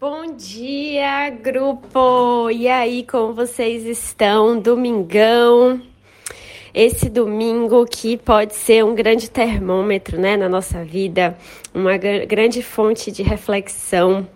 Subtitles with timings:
[0.00, 2.50] Bom dia, grupo!
[2.50, 4.58] E aí, como vocês estão?
[4.58, 5.80] Domingão.
[6.74, 11.36] Esse domingo que pode ser um grande termômetro, né, na nossa vida,
[11.74, 14.26] uma grande fonte de reflexão,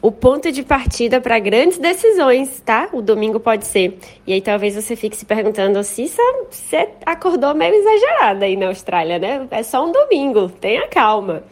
[0.00, 2.88] o ponto de partida para grandes decisões, tá?
[2.92, 3.98] O domingo pode ser.
[4.24, 9.18] E aí talvez você fique se perguntando se você acordou meio exagerada aí na Austrália,
[9.18, 9.48] né?
[9.50, 11.42] É só um domingo, tenha calma.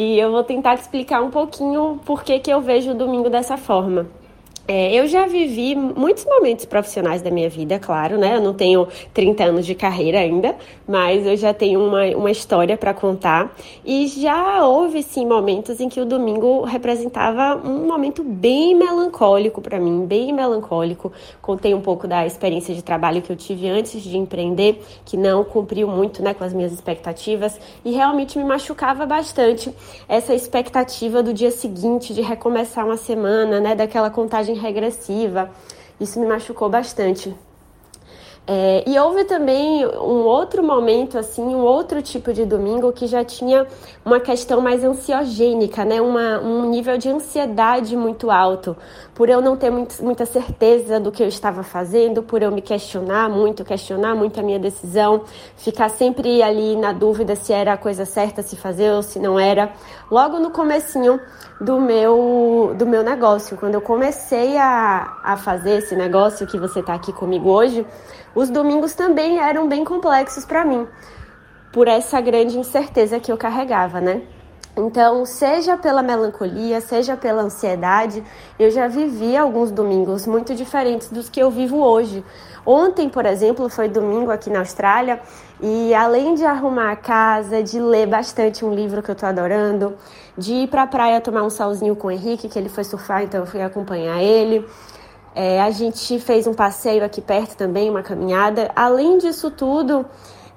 [0.00, 3.28] E eu vou tentar te explicar um pouquinho por que, que eu vejo o domingo
[3.28, 4.06] dessa forma.
[4.70, 8.36] É, eu já vivi muitos momentos profissionais da minha vida, claro, né?
[8.36, 10.54] Eu não tenho 30 anos de carreira ainda,
[10.86, 13.56] mas eu já tenho uma, uma história para contar.
[13.82, 19.80] E já houve, sim, momentos em que o domingo representava um momento bem melancólico para
[19.80, 21.10] mim, bem melancólico.
[21.40, 25.44] Contei um pouco da experiência de trabalho que eu tive antes de empreender, que não
[25.44, 29.74] cumpriu muito né, com as minhas expectativas, e realmente me machucava bastante
[30.06, 33.74] essa expectativa do dia seguinte, de recomeçar uma semana, né?
[33.74, 35.50] Daquela contagem regressiva.
[36.00, 37.34] Isso me machucou bastante.
[38.50, 43.22] É, e houve também um outro momento, assim, um outro tipo de domingo que já
[43.22, 43.66] tinha
[44.02, 46.00] uma questão mais ansiogênica, né?
[46.00, 48.74] Uma, um nível de ansiedade muito alto,
[49.14, 52.62] por eu não ter muito, muita certeza do que eu estava fazendo, por eu me
[52.62, 57.76] questionar muito, questionar muito a minha decisão, ficar sempre ali na dúvida se era a
[57.76, 59.72] coisa certa se fazer ou se não era.
[60.10, 61.20] Logo no comecinho
[61.60, 66.80] do meu, do meu negócio, quando eu comecei a, a fazer esse negócio que você
[66.80, 67.84] está aqui comigo hoje,
[68.38, 70.86] os domingos também eram bem complexos para mim,
[71.72, 74.22] por essa grande incerteza que eu carregava, né?
[74.76, 78.22] Então, seja pela melancolia, seja pela ansiedade,
[78.56, 82.24] eu já vivi alguns domingos muito diferentes dos que eu vivo hoje.
[82.64, 85.20] Ontem, por exemplo, foi domingo aqui na Austrália
[85.60, 89.96] e além de arrumar a casa, de ler bastante um livro que eu tô adorando,
[90.36, 93.40] de ir pra praia tomar um solzinho com o Henrique, que ele foi surfar, então
[93.40, 94.64] eu fui acompanhar ele.
[95.34, 98.70] É, a gente fez um passeio aqui perto também, uma caminhada.
[98.74, 100.04] Além disso tudo,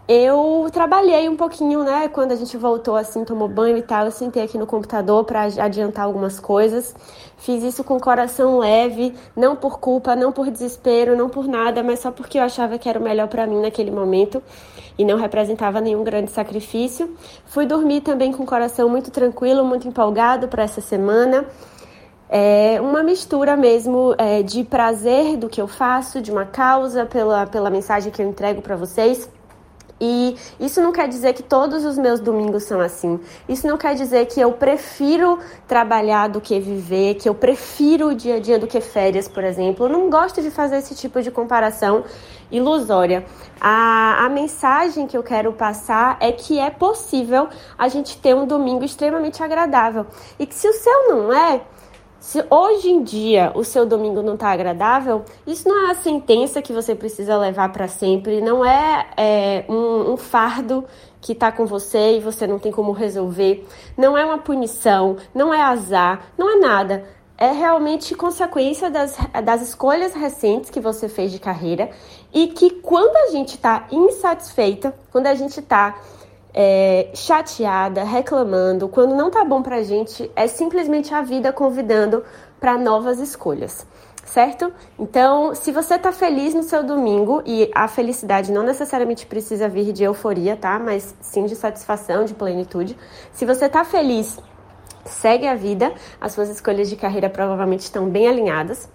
[0.07, 2.09] eu trabalhei um pouquinho, né?
[2.09, 5.43] Quando a gente voltou, assim, tomou banho e tal, eu sentei aqui no computador para
[5.43, 6.93] adiantar algumas coisas.
[7.37, 11.99] Fiz isso com coração leve, não por culpa, não por desespero, não por nada, mas
[11.99, 14.43] só porque eu achava que era o melhor para mim naquele momento
[14.97, 17.15] e não representava nenhum grande sacrifício.
[17.45, 21.45] Fui dormir também com o coração muito tranquilo, muito empolgado para essa semana.
[22.33, 27.45] É uma mistura mesmo é, de prazer do que eu faço, de uma causa, pela,
[27.45, 29.29] pela mensagem que eu entrego para vocês.
[29.99, 33.19] E isso não quer dizer que todos os meus domingos são assim.
[33.47, 35.37] Isso não quer dizer que eu prefiro
[35.67, 39.43] trabalhar do que viver, que eu prefiro o dia a dia do que férias, por
[39.43, 39.85] exemplo.
[39.85, 42.03] Eu não gosto de fazer esse tipo de comparação
[42.49, 43.25] ilusória.
[43.59, 48.47] A, a mensagem que eu quero passar é que é possível a gente ter um
[48.47, 50.07] domingo extremamente agradável.
[50.39, 51.61] E que se o seu não é,
[52.21, 56.61] se hoje em dia o seu domingo não está agradável, isso não é a sentença
[56.61, 60.85] que você precisa levar para sempre, não é, é um, um fardo
[61.19, 63.67] que está com você e você não tem como resolver,
[63.97, 67.05] não é uma punição, não é azar, não é nada.
[67.39, 71.89] É realmente consequência das, das escolhas recentes que você fez de carreira
[72.31, 75.99] e que quando a gente está insatisfeita, quando a gente está
[76.53, 82.23] é, chateada, reclamando, quando não tá bom pra gente, é simplesmente a vida convidando
[82.59, 83.85] para novas escolhas,
[84.25, 84.71] certo?
[84.99, 89.93] Então, se você tá feliz no seu domingo, e a felicidade não necessariamente precisa vir
[89.93, 90.77] de euforia, tá?
[90.77, 92.97] Mas sim de satisfação, de plenitude.
[93.31, 94.37] Se você tá feliz,
[95.05, 98.89] segue a vida, as suas escolhas de carreira provavelmente estão bem alinhadas.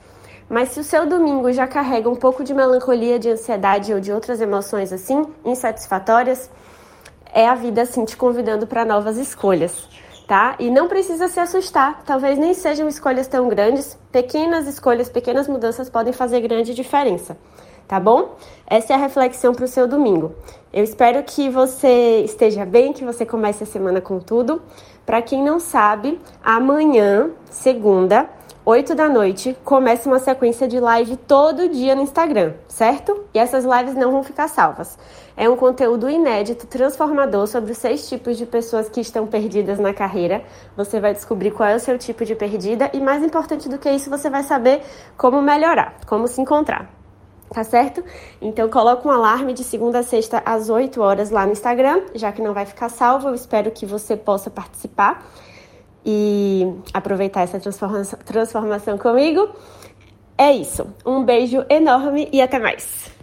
[0.49, 4.13] Mas se o seu domingo já carrega um pouco de melancolia, de ansiedade ou de
[4.13, 6.49] outras emoções assim, insatisfatórias,
[7.37, 9.87] é a vida assim te convidando para novas escolhas,
[10.27, 10.57] tá?
[10.59, 15.91] E não precisa se assustar, talvez nem sejam escolhas tão grandes, pequenas escolhas, pequenas mudanças
[15.91, 17.37] podem fazer grande diferença,
[17.87, 18.37] tá bom?
[18.67, 20.35] Essa é a reflexão para o seu domingo.
[20.73, 24.63] Eu espero que você esteja bem, que você comece a semana com tudo.
[25.05, 28.31] Para quem não sabe, amanhã, segunda,
[28.69, 33.25] 8 da noite, começa uma sequência de live todo dia no Instagram, certo?
[33.33, 34.99] E essas lives não vão ficar salvas.
[35.37, 39.95] É um conteúdo inédito, transformador sobre os seis tipos de pessoas que estão perdidas na
[39.95, 40.43] carreira.
[40.77, 43.89] Você vai descobrir qual é o seu tipo de perdida e, mais importante do que
[43.89, 44.83] isso, você vai saber
[45.17, 46.91] como melhorar, como se encontrar.
[47.49, 48.03] Tá certo?
[48.43, 52.33] Então coloca um alarme de segunda a sexta às 8 horas lá no Instagram, já
[52.33, 55.25] que não vai ficar salvo, eu espero que você possa participar
[56.07, 59.49] e aproveitar essa transformação, transformação comigo.
[60.39, 60.87] É isso.
[61.05, 63.16] Um beijo enorme e até mais.